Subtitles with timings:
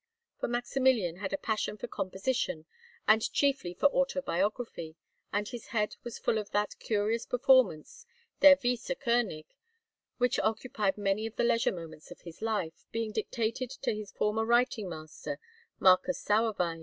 [0.39, 2.65] For Maximilian had a passion for composition,
[3.07, 4.95] and chiefly for autobiography,
[5.31, 8.07] and his head was full of that curious performance,
[8.39, 9.45] Der Weisse König,
[10.17, 14.43] which occupied many of the leisure moments of his life, being dictated to his former
[14.43, 15.39] writing master,
[15.79, 16.79] Marcus Sauerwein.